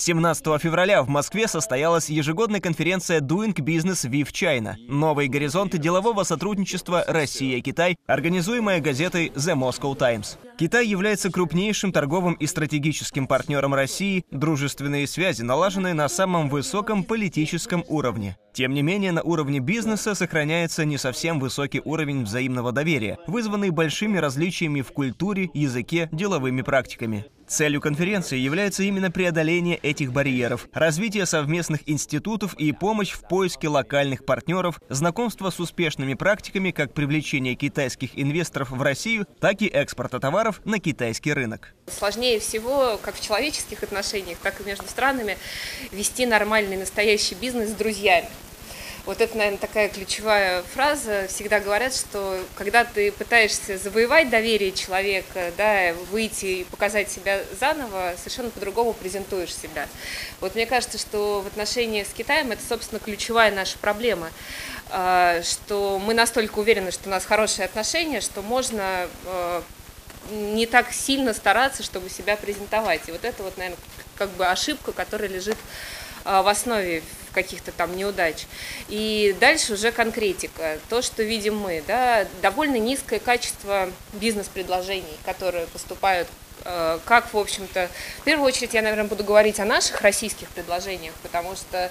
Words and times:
17 0.00 0.60
февраля 0.60 1.02
в 1.02 1.08
Москве 1.08 1.46
состоялась 1.46 2.08
ежегодная 2.08 2.60
конференция 2.60 3.20
Doing 3.20 3.54
Business 3.54 4.08
with 4.08 4.32
China. 4.32 4.74
Новые 4.88 5.28
горизонты 5.28 5.76
делового 5.76 6.24
сотрудничества 6.24 7.04
Россия-Китай, 7.06 7.96
организуемая 8.06 8.80
газетой 8.80 9.28
The 9.28 9.54
Moscow 9.54 9.94
Times. 9.94 10.38
Китай 10.58 10.86
является 10.86 11.30
крупнейшим 11.30 11.92
торговым 11.92 12.34
и 12.34 12.46
стратегическим 12.46 13.26
партнером 13.26 13.74
России, 13.74 14.24
дружественные 14.30 15.06
связи 15.06 15.42
налажены 15.42 15.92
на 15.92 16.08
самом 16.08 16.48
высоком 16.48 17.04
политическом 17.04 17.84
уровне. 17.88 18.36
Тем 18.52 18.74
не 18.74 18.82
менее, 18.82 19.12
на 19.12 19.22
уровне 19.22 19.60
бизнеса 19.60 20.14
сохраняется 20.14 20.84
не 20.84 20.98
совсем 20.98 21.38
высокий 21.38 21.80
уровень 21.84 22.24
взаимного 22.24 22.72
доверия, 22.72 23.18
вызванный 23.26 23.70
большими 23.70 24.18
различиями 24.18 24.82
в 24.82 24.92
культуре, 24.92 25.50
языке, 25.54 26.08
деловыми 26.12 26.62
практиками. 26.62 27.26
Целью 27.50 27.80
конференции 27.80 28.38
является 28.38 28.84
именно 28.84 29.10
преодоление 29.10 29.76
этих 29.76 30.12
барьеров, 30.12 30.68
развитие 30.72 31.26
совместных 31.26 31.80
институтов 31.86 32.54
и 32.54 32.70
помощь 32.70 33.10
в 33.10 33.26
поиске 33.26 33.66
локальных 33.66 34.24
партнеров, 34.24 34.80
знакомство 34.88 35.50
с 35.50 35.58
успешными 35.58 36.14
практиками 36.14 36.70
как 36.70 36.94
привлечения 36.94 37.56
китайских 37.56 38.10
инвесторов 38.14 38.70
в 38.70 38.80
Россию, 38.80 39.26
так 39.40 39.62
и 39.62 39.66
экспорта 39.66 40.20
товаров 40.20 40.60
на 40.64 40.78
китайский 40.78 41.32
рынок. 41.32 41.74
Сложнее 41.88 42.38
всего, 42.38 43.00
как 43.02 43.16
в 43.16 43.20
человеческих 43.20 43.82
отношениях, 43.82 44.38
так 44.40 44.60
и 44.60 44.64
между 44.64 44.86
странами, 44.86 45.36
вести 45.90 46.26
нормальный 46.26 46.76
настоящий 46.76 47.34
бизнес 47.34 47.70
с 47.70 47.74
друзьями. 47.74 48.28
Вот 49.06 49.20
это, 49.20 49.36
наверное, 49.36 49.58
такая 49.58 49.88
ключевая 49.88 50.62
фраза. 50.62 51.26
Всегда 51.28 51.58
говорят, 51.60 51.94
что 51.94 52.38
когда 52.54 52.84
ты 52.84 53.10
пытаешься 53.12 53.78
завоевать 53.78 54.28
доверие 54.30 54.72
человека, 54.72 55.52
да, 55.56 55.94
выйти 56.10 56.44
и 56.44 56.64
показать 56.64 57.10
себя 57.10 57.40
заново, 57.58 58.14
совершенно 58.18 58.50
по-другому 58.50 58.92
презентуешь 58.92 59.54
себя. 59.54 59.88
Вот 60.40 60.54
мне 60.54 60.66
кажется, 60.66 60.98
что 60.98 61.40
в 61.40 61.46
отношении 61.46 62.02
с 62.02 62.12
Китаем 62.12 62.50
это, 62.52 62.62
собственно, 62.66 63.00
ключевая 63.00 63.50
наша 63.50 63.78
проблема, 63.78 64.30
а, 64.90 65.42
что 65.42 65.98
мы 65.98 66.12
настолько 66.12 66.58
уверены, 66.58 66.90
что 66.90 67.08
у 67.08 67.10
нас 67.10 67.24
хорошие 67.24 67.64
отношения, 67.64 68.20
что 68.20 68.42
можно 68.42 69.08
а, 69.24 69.62
не 70.30 70.66
так 70.66 70.92
сильно 70.92 71.32
стараться, 71.32 71.82
чтобы 71.82 72.10
себя 72.10 72.36
презентовать. 72.36 73.08
И 73.08 73.12
вот 73.12 73.24
это 73.24 73.42
вот, 73.42 73.56
наверное, 73.56 73.78
как 74.16 74.30
бы 74.30 74.46
ошибка, 74.46 74.92
которая 74.92 75.28
лежит 75.28 75.56
в 76.24 76.48
основе 76.48 77.02
каких-то 77.32 77.72
там 77.72 77.96
неудач. 77.96 78.46
И 78.88 79.36
дальше 79.40 79.74
уже 79.74 79.92
конкретика. 79.92 80.78
То, 80.88 81.02
что 81.02 81.22
видим 81.22 81.56
мы, 81.56 81.82
да, 81.86 82.26
довольно 82.42 82.76
низкое 82.76 83.20
качество 83.20 83.90
бизнес-предложений, 84.14 85.16
которые 85.24 85.66
поступают 85.68 86.28
а, 86.64 87.00
как, 87.04 87.32
в 87.32 87.38
общем-то, 87.38 87.88
в 88.18 88.24
первую 88.24 88.46
очередь 88.46 88.74
я, 88.74 88.82
наверное, 88.82 89.08
буду 89.08 89.24
говорить 89.24 89.60
о 89.60 89.64
наших 89.64 90.00
российских 90.02 90.48
предложениях, 90.48 91.14
потому 91.22 91.56
что 91.56 91.84
а, 91.84 91.90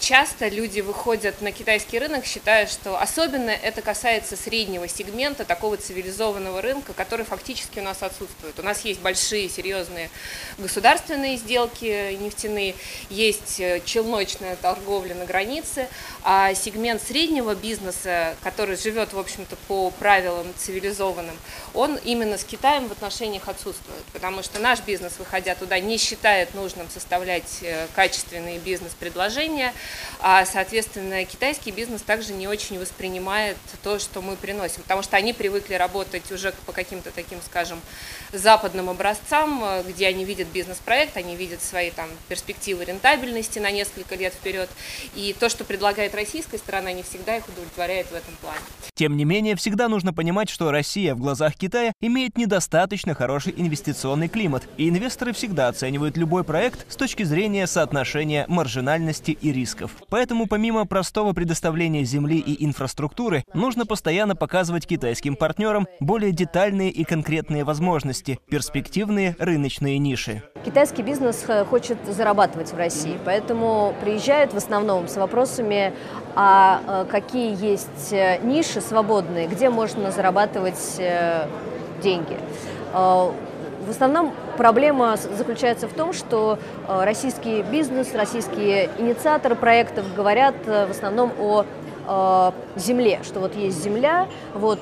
часто 0.00 0.48
люди 0.48 0.80
выходят 0.80 1.42
на 1.42 1.52
китайский 1.52 1.98
рынок, 1.98 2.24
считая, 2.24 2.66
что 2.66 2.98
особенно 2.98 3.50
это 3.50 3.82
касается 3.82 4.34
среднего 4.34 4.88
сегмента 4.88 5.44
такого 5.44 5.76
цивилизованного 5.76 6.62
рынка, 6.62 6.94
который 6.94 7.26
фактически 7.26 7.80
у 7.80 7.82
нас 7.82 8.02
отсутствует. 8.02 8.58
У 8.58 8.62
нас 8.62 8.82
есть 8.86 9.00
большие, 9.00 9.50
серьезные 9.50 10.08
государственные 10.56 11.36
сделки 11.36 12.14
нефтяные, 12.14 12.74
есть 13.10 13.60
э, 13.60 13.82
челночная 13.84 14.56
торговля 14.56 15.14
на 15.14 15.26
границе, 15.26 15.86
а 16.22 16.54
сегмент 16.54 17.02
среднего 17.02 17.54
бизнеса, 17.54 18.34
который 18.42 18.76
живет, 18.76 19.12
в 19.12 19.18
общем-то, 19.18 19.56
по 19.68 19.90
правилам 19.90 20.46
цивилизованным, 20.56 21.36
он 21.74 21.96
именно 22.04 22.38
с 22.38 22.44
Китаем 22.44 22.88
в 22.88 22.92
отношениях 22.92 23.48
отсутствует, 23.48 24.04
потому 24.14 24.42
что 24.42 24.60
наш 24.60 24.80
бизнес, 24.80 25.18
выходя 25.18 25.54
туда, 25.54 25.78
не 25.78 25.98
считает 25.98 26.54
нужным 26.54 26.88
составлять 26.88 27.58
э, 27.60 27.86
качественные 27.94 28.58
бизнес-предложения, 28.58 29.41
предложения, 29.42 29.72
а, 30.20 30.44
соответственно, 30.44 31.24
китайский 31.24 31.72
бизнес 31.72 32.02
также 32.02 32.32
не 32.32 32.46
очень 32.46 32.78
воспринимает 32.78 33.56
то, 33.82 33.98
что 33.98 34.22
мы 34.22 34.36
приносим, 34.36 34.82
потому 34.82 35.02
что 35.02 35.16
они 35.16 35.32
привыкли 35.32 35.74
работать 35.74 36.30
уже 36.30 36.54
по 36.66 36.72
каким-то 36.72 37.10
таким, 37.10 37.38
скажем, 37.44 37.80
западным 38.32 38.88
образцам, 38.88 39.62
где 39.88 40.06
они 40.06 40.24
видят 40.24 40.48
бизнес-проект, 40.48 41.16
они 41.16 41.36
видят 41.36 41.62
свои 41.62 41.90
там 41.90 42.08
перспективы 42.28 42.84
рентабельности 42.84 43.58
на 43.58 43.70
несколько 43.70 44.14
лет 44.14 44.32
вперед, 44.32 44.70
и 45.14 45.34
то, 45.38 45.48
что 45.48 45.64
предлагает 45.64 46.14
российская 46.14 46.58
сторона, 46.58 46.92
не 46.92 47.02
всегда 47.02 47.36
их 47.36 47.48
удовлетворяет 47.48 48.06
в 48.06 48.14
этом 48.14 48.34
плане. 48.40 48.60
Тем 48.94 49.16
не 49.16 49.24
менее, 49.24 49.56
всегда 49.56 49.88
нужно 49.88 50.12
понимать, 50.12 50.50
что 50.50 50.70
Россия 50.70 51.14
в 51.14 51.18
глазах 51.18 51.56
Китая 51.56 51.92
имеет 52.00 52.36
недостаточно 52.36 53.14
хороший 53.14 53.54
инвестиционный 53.56 54.28
климат, 54.28 54.68
и 54.76 54.88
инвесторы 54.88 55.32
всегда 55.32 55.68
оценивают 55.68 56.16
любой 56.16 56.44
проект 56.44 56.90
с 56.92 56.96
точки 56.96 57.24
зрения 57.24 57.66
соотношения 57.66 58.44
маржинальности 58.48 59.31
и 59.32 59.52
рисков. 59.52 59.92
Поэтому 60.08 60.46
помимо 60.46 60.86
простого 60.86 61.32
предоставления 61.32 62.04
земли 62.04 62.38
и 62.38 62.64
инфраструктуры, 62.64 63.44
нужно 63.54 63.86
постоянно 63.86 64.36
показывать 64.36 64.86
китайским 64.86 65.36
партнерам 65.36 65.86
более 66.00 66.32
детальные 66.32 66.90
и 66.90 67.04
конкретные 67.04 67.64
возможности, 67.64 68.38
перспективные 68.48 69.36
рыночные 69.38 69.98
ниши. 69.98 70.42
Китайский 70.64 71.02
бизнес 71.02 71.44
э, 71.48 71.64
хочет 71.64 71.98
зарабатывать 72.06 72.72
в 72.72 72.76
России, 72.76 73.18
поэтому 73.24 73.94
приезжают 74.00 74.52
в 74.52 74.56
основном 74.56 75.08
с 75.08 75.16
вопросами, 75.16 75.92
а 76.34 77.04
э, 77.04 77.10
какие 77.10 77.64
есть 77.64 78.12
э, 78.12 78.38
ниши 78.42 78.80
свободные, 78.80 79.48
где 79.48 79.70
можно 79.70 80.10
зарабатывать 80.10 81.00
деньги. 82.02 82.36
В 82.92 83.90
основном 83.90 84.32
проблема 84.62 85.16
заключается 85.16 85.88
в 85.88 85.92
том, 85.92 86.12
что 86.12 86.56
э, 86.86 87.04
российский 87.04 87.62
бизнес, 87.62 88.14
российские 88.14 88.90
инициаторы 88.96 89.56
проектов 89.56 90.04
говорят 90.14 90.54
э, 90.66 90.86
в 90.86 90.92
основном 90.92 91.32
о 91.40 91.64
э, 92.06 92.78
земле, 92.78 93.18
что 93.24 93.40
вот 93.40 93.56
есть 93.56 93.82
земля, 93.82 94.28
вот, 94.54 94.78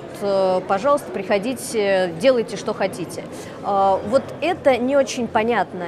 пожалуйста, 0.68 1.10
приходите, 1.10 2.12
делайте, 2.20 2.58
что 2.58 2.74
хотите. 2.74 3.24
Вот 3.62 4.22
это 4.42 4.76
не 4.76 4.96
очень 4.96 5.26
понятно 5.26 5.86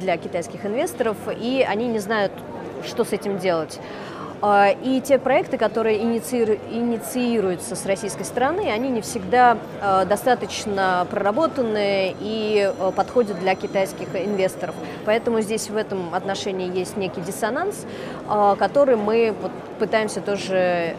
для 0.00 0.16
китайских 0.16 0.64
инвесторов, 0.64 1.16
и 1.38 1.64
они 1.68 1.88
не 1.88 1.98
знают, 1.98 2.32
что 2.86 3.04
с 3.04 3.12
этим 3.12 3.38
делать. 3.38 3.78
А, 4.42 4.70
и 4.70 5.00
те 5.00 5.18
проекты, 5.18 5.56
которые 5.56 6.02
инициируются 6.02 7.74
с 7.74 7.86
российской 7.86 8.24
стороны, 8.24 8.70
они 8.70 8.88
не 8.90 9.00
всегда 9.00 9.56
а, 9.80 10.04
достаточно 10.04 11.06
проработанные 11.10 12.14
и 12.20 12.72
а, 12.78 12.90
подходят 12.90 13.38
для 13.38 13.54
китайских 13.54 14.08
инвесторов. 14.14 14.74
Поэтому 15.04 15.40
здесь 15.40 15.70
в 15.70 15.76
этом 15.76 16.14
отношении 16.14 16.76
есть 16.76 16.96
некий 16.96 17.20
диссонанс, 17.20 17.86
который 18.58 18.96
мы 18.96 19.34
пытаемся 19.78 20.20
тоже 20.20 20.96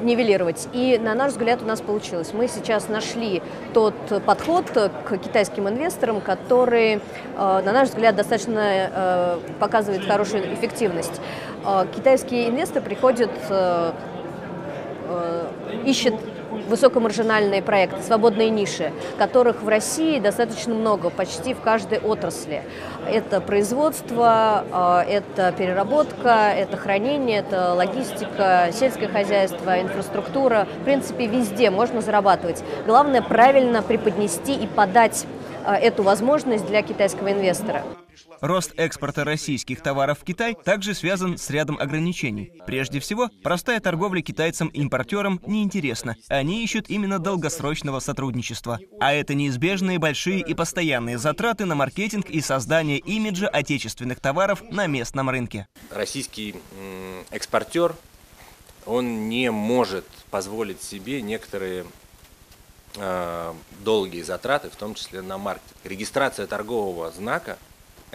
нивелировать. 0.00 0.68
И, 0.72 0.98
на 0.98 1.14
наш 1.14 1.32
взгляд, 1.32 1.62
у 1.62 1.66
нас 1.66 1.80
получилось. 1.80 2.32
Мы 2.32 2.48
сейчас 2.48 2.88
нашли 2.88 3.42
тот 3.72 3.94
подход 4.24 4.70
к 4.70 5.18
китайским 5.18 5.68
инвесторам, 5.68 6.20
который, 6.20 7.00
на 7.36 7.72
наш 7.72 7.88
взгляд, 7.88 8.16
достаточно 8.16 9.38
показывает 9.58 10.04
хорошую 10.04 10.54
эффективность. 10.54 11.20
А, 11.68 11.84
китайские 11.84 12.48
инвесторы 12.48 12.84
приходят, 12.84 13.30
э, 13.50 13.92
э, 15.08 15.46
ищут 15.84 16.14
высокомаржинальные 16.66 17.62
проекты, 17.62 18.02
свободные 18.02 18.50
ниши, 18.50 18.92
которых 19.18 19.62
в 19.62 19.68
России 19.68 20.18
достаточно 20.18 20.74
много, 20.74 21.10
почти 21.10 21.54
в 21.54 21.60
каждой 21.60 21.98
отрасли. 21.98 22.62
Это 23.08 23.40
производство, 23.40 24.64
а, 24.72 25.04
это 25.04 25.52
переработка, 25.56 26.52
это 26.54 26.76
хранение, 26.76 27.38
это 27.38 27.74
логистика, 27.74 28.68
сельское 28.72 29.08
хозяйство, 29.08 29.80
инфраструктура. 29.80 30.66
В 30.80 30.84
принципе, 30.84 31.26
везде 31.26 31.70
можно 31.70 32.00
зарабатывать. 32.00 32.62
Главное 32.86 33.22
правильно 33.22 33.82
преподнести 33.82 34.54
и 34.54 34.66
подать 34.66 35.26
а, 35.64 35.76
эту 35.76 36.02
возможность 36.02 36.66
для 36.66 36.82
китайского 36.82 37.32
инвестора. 37.32 37.82
Рост 38.40 38.72
экспорта 38.76 39.24
российских 39.24 39.82
товаров 39.82 40.20
в 40.20 40.24
Китай 40.24 40.54
также 40.54 40.94
связан 40.94 41.38
с 41.38 41.50
рядом 41.50 41.78
ограничений. 41.78 42.52
Прежде 42.66 43.00
всего, 43.00 43.30
простая 43.42 43.80
торговля 43.80 44.22
китайцам-импортерам 44.22 45.40
неинтересна. 45.46 46.16
Они 46.28 46.62
ищут 46.64 46.88
именно 46.88 47.18
долгосрочного 47.18 48.00
сотрудничества. 48.00 48.78
А 49.00 49.12
это 49.12 49.34
неизбежные 49.34 49.98
большие 49.98 50.40
и 50.40 50.54
постоянные 50.54 51.18
затраты 51.18 51.64
на 51.64 51.74
маркетинг 51.74 52.30
и 52.30 52.40
создание 52.40 52.98
имиджа 52.98 53.48
отечественных 53.48 54.20
товаров 54.20 54.62
на 54.70 54.86
местном 54.86 55.30
рынке. 55.30 55.68
Российский 55.90 56.54
экспортер, 57.30 57.94
он 58.84 59.28
не 59.28 59.50
может 59.50 60.06
позволить 60.30 60.82
себе 60.82 61.20
некоторые 61.22 61.86
э, 62.96 63.54
долгие 63.80 64.22
затраты, 64.22 64.70
в 64.70 64.76
том 64.76 64.94
числе 64.94 65.22
на 65.22 65.38
маркетинг. 65.38 65.76
Регистрация 65.84 66.46
торгового 66.46 67.10
знака 67.10 67.58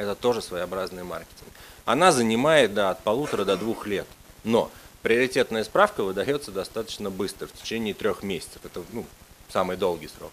это 0.01 0.15
тоже 0.15 0.42
своеобразный 0.42 1.03
маркетинг. 1.03 1.50
Она 1.86 2.12
занимает 2.12 2.74
да, 2.74 2.92
от 2.92 3.03
полутора 3.03 3.45
до 3.45 3.57
двух 3.57 3.86
лет. 3.88 4.07
Но 4.44 4.71
приоритетная 5.01 5.63
справка 5.63 6.03
выдается 6.03 6.51
достаточно 6.51 7.09
быстро, 7.09 7.48
в 7.48 7.53
течение 7.53 7.94
трех 7.94 8.24
месяцев. 8.24 8.59
Это 8.63 8.83
ну, 8.92 9.06
самый 9.50 9.77
долгий 9.77 10.07
срок. 10.07 10.31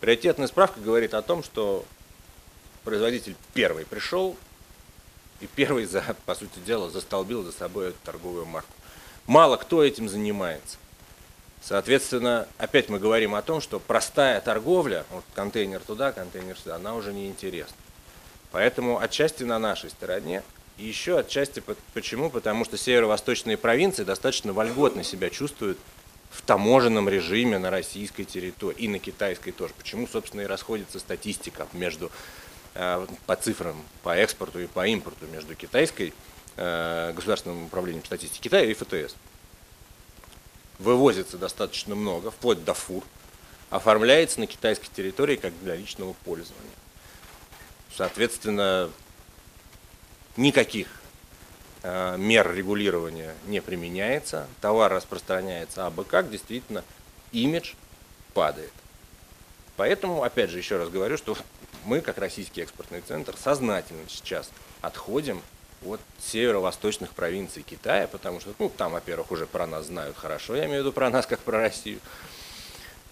Приоритетная 0.00 0.46
справка 0.46 0.80
говорит 0.80 1.14
о 1.14 1.22
том, 1.22 1.42
что 1.42 1.84
производитель 2.84 3.36
первый 3.54 3.84
пришел 3.84 4.36
и 5.40 5.46
первый, 5.46 5.84
за, 5.84 6.02
по 6.26 6.34
сути 6.34 6.58
дела, 6.60 6.90
застолбил 6.90 7.42
за 7.42 7.52
собой 7.52 7.88
эту 7.88 7.98
торговую 8.04 8.46
марку. 8.46 8.72
Мало 9.26 9.56
кто 9.56 9.84
этим 9.84 10.08
занимается. 10.08 10.78
Соответственно, 11.62 12.48
опять 12.56 12.88
мы 12.88 12.98
говорим 12.98 13.34
о 13.34 13.42
том, 13.42 13.60
что 13.60 13.78
простая 13.78 14.40
торговля, 14.40 15.04
вот 15.10 15.24
контейнер 15.34 15.80
туда, 15.80 16.12
контейнер 16.12 16.56
сюда, 16.56 16.76
она 16.76 16.94
уже 16.94 17.12
не 17.12 17.28
интересна. 17.28 17.76
Поэтому 18.50 18.98
отчасти 18.98 19.42
на 19.42 19.58
нашей 19.58 19.90
стороне, 19.90 20.42
и 20.78 20.84
еще 20.84 21.18
отчасти 21.18 21.62
почему? 21.92 22.30
Потому 22.30 22.64
что 22.64 22.78
северо-восточные 22.78 23.56
провинции 23.56 24.04
достаточно 24.04 24.52
вольготно 24.52 25.04
себя 25.04 25.28
чувствуют 25.28 25.78
в 26.30 26.42
таможенном 26.42 27.08
режиме 27.08 27.58
на 27.58 27.70
российской 27.70 28.24
территории 28.24 28.78
и 28.78 28.88
на 28.88 28.98
китайской 28.98 29.50
тоже. 29.50 29.74
Почему, 29.76 30.06
собственно, 30.06 30.42
и 30.42 30.46
расходится 30.46 30.98
статистика 30.98 31.66
между 31.72 32.10
э, 32.74 33.06
по 33.26 33.36
цифрам 33.36 33.76
по 34.02 34.16
экспорту 34.16 34.60
и 34.60 34.66
по 34.66 34.86
импорту 34.86 35.26
между 35.26 35.54
китайской 35.54 36.12
э, 36.56 37.12
государственным 37.14 37.64
управлением 37.64 38.04
статистики 38.04 38.42
Китая 38.42 38.64
и 38.64 38.74
ФТС. 38.74 39.14
Вывозится 40.78 41.38
достаточно 41.38 41.94
много, 41.94 42.30
вплоть 42.30 42.62
до 42.64 42.74
фур, 42.74 43.02
оформляется 43.70 44.38
на 44.40 44.46
китайской 44.46 44.88
территории 44.94 45.36
как 45.36 45.52
для 45.62 45.74
личного 45.74 46.12
пользования. 46.24 46.70
Соответственно, 47.96 48.90
никаких 50.36 50.88
э, 51.82 52.16
мер 52.16 52.54
регулирования 52.54 53.34
не 53.46 53.60
применяется, 53.60 54.46
товар 54.60 54.92
распространяется 54.92 55.86
абы 55.86 56.04
как, 56.04 56.30
действительно, 56.30 56.84
имидж 57.32 57.74
падает. 58.34 58.72
Поэтому, 59.76 60.22
опять 60.22 60.50
же, 60.50 60.58
еще 60.58 60.76
раз 60.76 60.88
говорю, 60.88 61.16
что 61.16 61.36
мы, 61.84 62.00
как 62.00 62.18
Российский 62.18 62.60
экспортный 62.60 63.00
центр, 63.00 63.36
сознательно 63.36 64.02
сейчас 64.08 64.50
отходим 64.80 65.40
от 65.86 66.00
северо-восточных 66.20 67.10
провинций 67.10 67.62
Китая, 67.62 68.08
потому 68.08 68.40
что, 68.40 68.52
ну, 68.58 68.68
там, 68.68 68.92
во-первых, 68.92 69.30
уже 69.30 69.46
про 69.46 69.66
нас 69.66 69.86
знают 69.86 70.16
хорошо, 70.16 70.56
я 70.56 70.66
имею 70.66 70.82
в 70.82 70.86
виду 70.86 70.92
про 70.92 71.10
нас, 71.10 71.26
как 71.26 71.40
про 71.40 71.60
Россию. 71.60 72.00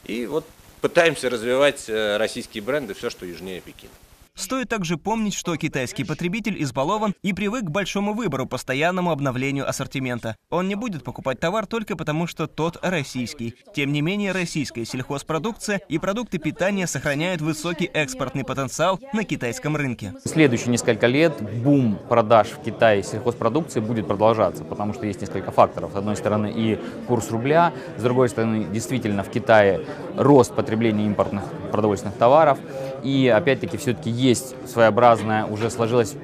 И 0.04 0.26
вот 0.26 0.44
пытаемся 0.80 1.30
развивать 1.30 1.88
э, 1.88 2.16
российские 2.16 2.62
бренды, 2.62 2.94
все, 2.94 3.10
что 3.10 3.24
южнее 3.24 3.60
Пекина. 3.60 3.92
Стоит 4.36 4.68
также 4.68 4.98
помнить, 4.98 5.32
что 5.32 5.56
китайский 5.56 6.04
потребитель 6.04 6.62
избалован 6.62 7.14
и 7.22 7.32
привык 7.32 7.64
к 7.64 7.70
большому 7.70 8.12
выбору, 8.12 8.44
постоянному 8.44 9.10
обновлению 9.10 9.66
ассортимента. 9.66 10.36
Он 10.50 10.68
не 10.68 10.74
будет 10.74 11.04
покупать 11.04 11.40
товар 11.40 11.64
только 11.64 11.96
потому, 11.96 12.26
что 12.26 12.46
тот 12.46 12.78
российский. 12.82 13.54
Тем 13.74 13.92
не 13.92 14.02
менее, 14.02 14.32
российская 14.32 14.84
сельхозпродукция 14.84 15.80
и 15.88 15.98
продукты 15.98 16.36
питания 16.36 16.86
сохраняют 16.86 17.40
высокий 17.40 17.86
экспортный 17.86 18.44
потенциал 18.44 19.00
на 19.14 19.24
китайском 19.24 19.74
рынке. 19.74 20.12
В 20.22 20.28
следующие 20.28 20.68
несколько 20.68 21.06
лет 21.06 21.32
бум 21.62 21.98
продаж 22.08 22.48
в 22.48 22.62
Китае 22.62 23.02
сельхозпродукции 23.02 23.80
будет 23.80 24.06
продолжаться, 24.06 24.64
потому 24.64 24.92
что 24.92 25.06
есть 25.06 25.22
несколько 25.22 25.50
факторов. 25.50 25.92
С 25.92 25.96
одной 25.96 26.14
стороны 26.14 26.52
и 26.54 26.78
курс 27.08 27.30
рубля, 27.30 27.72
с 27.96 28.02
другой 28.02 28.28
стороны 28.28 28.64
действительно 28.64 29.22
в 29.22 29.30
Китае 29.30 29.80
рост 30.14 30.54
потребления 30.54 31.06
импортных 31.06 31.44
продовольственных 31.72 32.16
товаров. 32.16 32.58
И 33.02 33.28
опять-таки 33.28 33.76
все-таки 33.76 34.10
есть 34.26 34.54
своеобразное, 34.68 35.44
уже 35.44 35.70
сложилось 35.70 36.16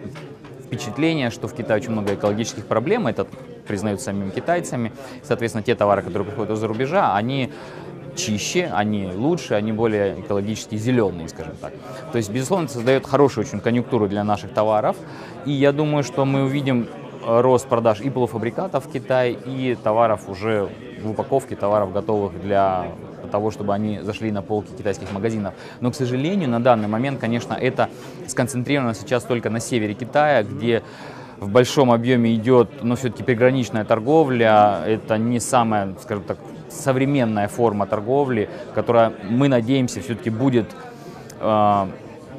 впечатление, 0.64 1.30
что 1.30 1.48
в 1.48 1.54
Китае 1.54 1.80
очень 1.80 1.92
много 1.92 2.14
экологических 2.14 2.66
проблем, 2.66 3.06
это 3.06 3.26
признают 3.66 4.00
самими 4.00 4.30
китайцами. 4.30 4.92
Соответственно, 5.22 5.62
те 5.62 5.74
товары, 5.74 6.02
которые 6.02 6.28
приходят 6.28 6.52
из-за 6.52 6.66
рубежа, 6.66 7.14
они 7.14 7.52
чище, 8.16 8.70
они 8.72 9.10
лучше, 9.14 9.54
они 9.54 9.72
более 9.72 10.20
экологически 10.20 10.76
зеленые, 10.76 11.28
скажем 11.28 11.56
так. 11.60 11.72
То 12.10 12.18
есть, 12.18 12.30
безусловно, 12.30 12.64
это 12.64 12.74
создает 12.74 13.06
хорошую 13.06 13.46
очень 13.46 13.60
конъюнктуру 13.60 14.08
для 14.08 14.24
наших 14.24 14.52
товаров. 14.52 14.96
И 15.46 15.52
я 15.52 15.72
думаю, 15.72 16.04
что 16.04 16.24
мы 16.24 16.44
увидим 16.44 16.88
рост 17.24 17.66
продаж 17.68 18.00
и 18.00 18.10
полуфабрикатов 18.10 18.86
в 18.86 18.92
Китае, 18.92 19.36
и 19.46 19.76
товаров 19.82 20.28
уже 20.28 20.68
в 21.02 21.10
упаковке, 21.10 21.56
товаров 21.56 21.92
готовых 21.92 22.40
для 22.40 22.86
того, 23.28 23.50
чтобы 23.50 23.74
они 23.74 24.00
зашли 24.00 24.30
на 24.30 24.42
полки 24.42 24.72
китайских 24.76 25.12
магазинов. 25.12 25.54
Но, 25.80 25.90
к 25.90 25.94
сожалению, 25.94 26.48
на 26.48 26.60
данный 26.60 26.88
момент, 26.88 27.20
конечно, 27.20 27.54
это 27.54 27.88
сконцентрировано 28.26 28.94
сейчас 28.94 29.24
только 29.24 29.50
на 29.50 29.60
севере 29.60 29.94
Китая, 29.94 30.42
где 30.42 30.82
в 31.38 31.48
большом 31.48 31.90
объеме 31.90 32.34
идет, 32.34 32.82
но 32.82 32.94
все-таки 32.94 33.24
приграничная 33.24 33.84
торговля. 33.84 34.80
Это 34.86 35.18
не 35.18 35.40
самая, 35.40 35.94
скажем 36.00 36.24
так, 36.24 36.38
современная 36.70 37.48
форма 37.48 37.86
торговли, 37.86 38.48
которая, 38.74 39.12
мы 39.28 39.48
надеемся, 39.48 40.00
все-таки 40.00 40.30
будет 40.30 40.66
э, 41.40 41.86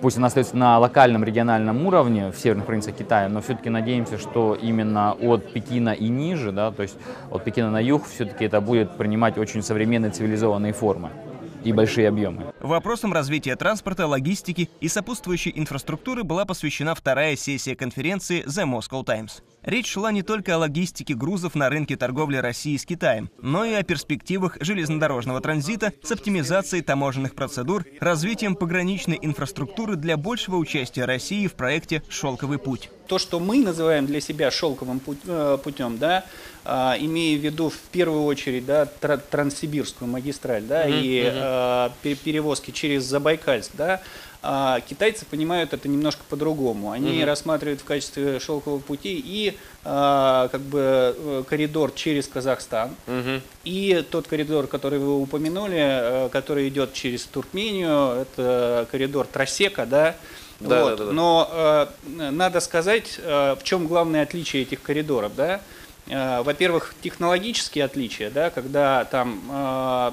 Пусть 0.04 0.18
она 0.18 0.28
остается 0.28 0.58
на 0.58 0.80
локальном, 0.80 1.24
региональном 1.24 1.88
уровне 1.88 2.30
в 2.30 2.36
северных 2.36 2.66
провинциях 2.66 2.98
Китая, 2.98 3.30
но 3.30 3.40
все-таки 3.40 3.70
надеемся, 3.70 4.18
что 4.18 4.54
именно 4.54 5.14
от 5.14 5.54
Пекина 5.54 5.92
и 5.92 6.10
ниже, 6.10 6.52
да, 6.52 6.72
то 6.72 6.84
есть 6.84 6.98
от 7.32 7.46
Пекина 7.46 7.72
на 7.72 7.82
юг, 7.82 8.06
все-таки 8.06 8.44
это 8.44 8.60
будет 8.60 8.98
принимать 8.98 9.38
очень 9.38 9.64
современные 9.64 10.12
цивилизованные 10.12 10.74
формы 10.74 11.10
и 11.64 11.72
большие 11.72 12.10
объемы. 12.10 12.54
Вопросам 12.60 13.14
развития 13.14 13.56
транспорта, 13.56 14.06
логистики 14.06 14.70
и 14.82 14.90
сопутствующей 14.90 15.54
инфраструктуры 15.56 16.26
была 16.26 16.44
посвящена 16.44 16.96
вторая 16.96 17.38
сессия 17.38 17.74
конференции 17.74 18.44
The 18.46 18.66
Moscow 18.70 19.06
Times. 19.06 19.42
Речь 19.64 19.88
шла 19.88 20.12
не 20.12 20.24
только 20.24 20.56
о 20.56 20.58
логистике 20.58 21.14
грузов 21.14 21.56
на 21.56 21.70
рынке 21.70 21.96
торговли 21.96 22.36
России 22.36 22.76
с 22.76 22.86
Китаем, 22.86 23.30
но 23.42 23.64
и 23.64 23.72
о 23.72 23.84
перспективах 23.84 24.58
железнодорожного 24.60 25.40
транзита 25.40 25.94
с 26.04 26.12
оптимизацией 26.12 26.84
таможенных 26.84 27.34
процедур, 27.34 27.86
развитием 28.02 28.56
пограничной 28.56 29.18
инфраструктуры 29.22 29.96
для 29.96 30.18
большего 30.18 30.58
участия 30.58 31.06
России 31.06 31.48
в 31.48 31.54
проекте 31.54 32.04
«Шелковый 32.10 32.60
путь». 32.60 32.90
То, 33.08 33.20
что 33.20 33.40
мы 33.40 33.60
называем 33.60 34.06
для 34.06 34.20
себя 34.20 34.52
шелковым 34.52 35.00
э, 35.28 35.58
путем, 35.64 35.98
да, 35.98 36.26
а, 36.66 36.96
имея 37.00 37.38
в 37.38 37.42
виду 37.42 37.70
в 37.70 37.78
первую 37.92 38.24
очередь 38.24 38.66
да, 38.66 38.86
Транссибирскую 38.86 40.10
магистраль 40.10 40.64
да, 40.64 40.88
mm-hmm. 40.88 41.02
и 41.02 41.22
mm-hmm. 41.24 42.16
перевозки 42.24 42.72
через 42.72 43.04
Забайкальск, 43.04 43.72
да, 43.78 44.02
а 44.44 44.82
китайцы 44.82 45.26
понимают 45.26 45.74
это 45.74 45.88
немножко 45.88 46.22
по-другому. 46.30 46.92
Они 46.92 47.20
угу. 47.20 47.26
рассматривают 47.26 47.80
в 47.80 47.86
качестве 47.86 48.40
шелкового 48.40 48.80
пути 48.80 49.22
и 49.26 49.58
а, 49.86 50.50
как 50.50 50.60
бы 50.62 51.16
э, 51.18 51.44
коридор 51.48 51.92
через 51.92 52.28
Казахстан, 52.28 52.92
угу. 53.08 53.42
и 53.64 54.06
тот 54.12 54.28
коридор, 54.28 54.68
который 54.68 55.00
вы 55.00 55.22
упомянули, 55.22 55.80
э, 55.80 56.30
который 56.30 56.68
идет 56.68 56.92
через 56.92 57.24
Туркмению, 57.24 58.22
это 58.22 58.86
коридор 58.92 59.28
Тросека, 59.28 59.86
да. 59.86 60.16
Да, 60.60 60.84
вот. 60.84 60.90
да, 60.90 60.96
да, 60.98 61.06
да. 61.06 61.12
Но 61.12 61.50
э, 61.52 61.88
надо 62.32 62.60
сказать, 62.60 63.20
э, 63.20 63.56
в 63.60 63.64
чем 63.64 63.88
главное 63.88 64.24
отличие 64.24 64.64
этих 64.64 64.82
коридоров, 64.82 65.36
да. 65.36 65.62
Э, 66.08 66.42
во-первых, 66.42 66.96
технологические 67.02 67.86
отличия, 67.86 68.30
да, 68.30 68.50
когда 68.50 69.06
там 69.06 69.42
э, 69.50 70.12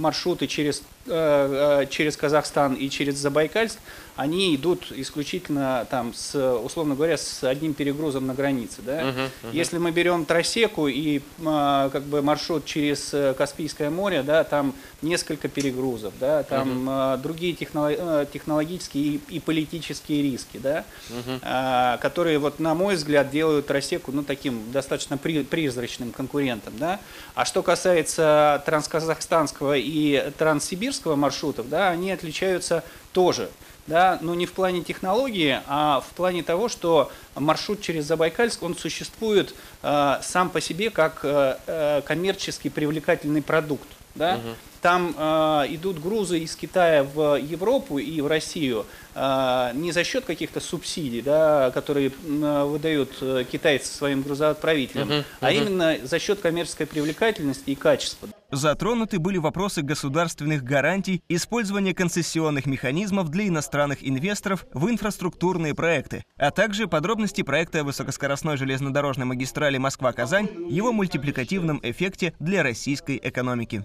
маршруты 0.00 0.46
через 0.46 0.82
через 1.08 2.16
Казахстан 2.16 2.74
и 2.74 2.88
через 2.88 3.16
Забайкальск, 3.16 3.78
они 4.18 4.56
идут 4.56 4.90
исключительно 4.90 5.86
там 5.88 6.12
с, 6.12 6.34
условно 6.34 6.96
говоря, 6.96 7.16
с 7.16 7.44
одним 7.44 7.72
перегрузом 7.72 8.26
на 8.26 8.34
границе. 8.34 8.82
Да? 8.82 9.02
Uh-huh, 9.02 9.14
uh-huh. 9.14 9.50
Если 9.52 9.78
мы 9.78 9.92
берем 9.92 10.24
Тросеку 10.24 10.88
и 10.88 11.20
а, 11.46 11.88
как 11.90 12.02
бы 12.02 12.20
маршрут 12.20 12.64
через 12.64 13.14
Каспийское 13.36 13.90
море, 13.90 14.24
да, 14.24 14.42
там 14.42 14.74
несколько 15.02 15.46
перегрузов, 15.46 16.14
да, 16.18 16.42
там 16.42 16.88
uh-huh. 16.88 17.22
другие 17.22 17.52
технолог, 17.52 18.28
технологические 18.32 19.04
и, 19.04 19.20
и 19.28 19.38
политические 19.38 20.22
риски, 20.22 20.56
да, 20.56 20.84
uh-huh. 21.10 22.00
которые, 22.00 22.40
вот, 22.40 22.58
на 22.58 22.74
мой 22.74 22.96
взгляд, 22.96 23.30
делают 23.30 23.68
Тросеку 23.68 24.10
ну, 24.10 24.24
таким 24.24 24.72
достаточно 24.72 25.16
при, 25.16 25.44
призрачным 25.44 26.10
конкурентом. 26.10 26.72
Да? 26.76 26.98
А 27.36 27.44
что 27.44 27.62
касается 27.62 28.64
трансказахстанского 28.66 29.76
и 29.76 30.32
транссибирского, 30.36 30.97
пассажирского 30.98 31.16
маршрутов, 31.16 31.68
да, 31.68 31.90
они 31.90 32.10
отличаются 32.10 32.84
тоже. 33.12 33.48
Да, 33.86 34.18
но 34.20 34.34
не 34.34 34.44
в 34.44 34.52
плане 34.52 34.82
технологии, 34.82 35.60
а 35.66 36.00
в 36.00 36.14
плане 36.14 36.42
того, 36.42 36.68
что 36.68 37.10
маршрут 37.34 37.80
через 37.80 38.04
Забайкальск, 38.04 38.62
он 38.62 38.76
существует 38.76 39.54
э, 39.82 40.18
сам 40.22 40.50
по 40.50 40.60
себе 40.60 40.90
как 40.90 41.20
э, 41.22 41.56
э 41.66 42.02
коммерчески 42.02 42.68
привлекательный 42.68 43.40
продукт. 43.40 43.88
Да? 44.14 44.34
Угу. 44.34 44.54
Там 44.80 45.14
э, 45.16 45.66
идут 45.70 46.00
грузы 46.00 46.38
из 46.38 46.54
Китая 46.54 47.02
в 47.02 47.36
Европу 47.36 47.98
и 47.98 48.20
в 48.20 48.26
Россию 48.26 48.86
э, 49.14 49.70
не 49.74 49.92
за 49.92 50.04
счет 50.04 50.24
каких-то 50.24 50.60
субсидий, 50.60 51.20
да, 51.20 51.70
которые 51.72 52.08
э, 52.10 52.64
выдают 52.64 53.10
э, 53.20 53.44
китайцы 53.50 53.92
своим 53.92 54.22
грузоотправителям, 54.22 55.08
uh-huh, 55.08 55.18
uh-huh. 55.20 55.24
а 55.40 55.52
именно 55.52 55.96
за 56.02 56.18
счет 56.18 56.40
коммерческой 56.40 56.86
привлекательности 56.86 57.70
и 57.70 57.74
качества. 57.74 58.28
Затронуты 58.50 59.18
были 59.18 59.36
вопросы 59.36 59.82
государственных 59.82 60.64
гарантий, 60.64 61.22
использования 61.28 61.92
концессионных 61.92 62.64
механизмов 62.64 63.28
для 63.28 63.46
иностранных 63.46 64.06
инвесторов 64.06 64.64
в 64.72 64.88
инфраструктурные 64.88 65.74
проекты, 65.74 66.24
а 66.38 66.50
также 66.50 66.88
подробности 66.88 67.42
проекта 67.42 67.84
высокоскоростной 67.84 68.56
железнодорожной 68.56 69.26
магистрали 69.26 69.76
Москва-Казань, 69.76 70.48
его 70.70 70.92
мультипликативном 70.92 71.80
эффекте 71.82 72.32
для 72.38 72.62
российской 72.62 73.20
экономики. 73.22 73.84